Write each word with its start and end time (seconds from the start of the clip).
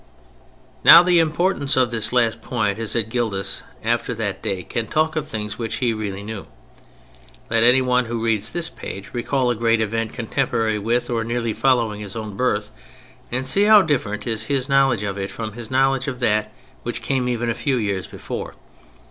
Now 0.83 1.03
the 1.03 1.19
importance 1.19 1.77
of 1.77 1.91
this 1.91 2.11
last 2.11 2.41
point 2.41 2.79
is 2.79 2.93
that 2.93 3.09
Gildas 3.09 3.61
after 3.83 4.15
that 4.15 4.41
date 4.41 4.67
can 4.67 4.87
talk 4.87 5.15
of 5.15 5.27
things 5.27 5.59
which 5.59 5.75
he 5.75 5.93
really 5.93 6.23
knew. 6.23 6.47
Let 7.51 7.61
anyone 7.61 8.05
who 8.05 8.23
reads 8.25 8.49
this 8.49 8.67
page 8.71 9.11
recall 9.13 9.51
a 9.51 9.55
great 9.55 9.79
event 9.79 10.11
contemporary 10.13 10.79
with 10.79 11.11
or 11.11 11.23
nearly 11.23 11.53
following 11.53 11.99
his 12.01 12.15
own 12.15 12.35
birth, 12.35 12.71
and 13.31 13.45
see 13.45 13.65
how 13.65 13.83
different 13.83 14.25
is 14.25 14.45
his 14.45 14.67
knowledge 14.67 15.03
of 15.03 15.19
it 15.19 15.29
from 15.29 15.53
his 15.53 15.69
knowledge 15.69 16.07
of 16.07 16.19
that 16.19 16.51
which 16.81 17.03
came 17.03 17.29
even 17.29 17.51
a 17.51 17.53
few 17.53 17.77
years 17.77 18.07
before. 18.07 18.55